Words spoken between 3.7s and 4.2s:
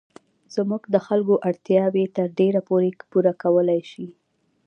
شي.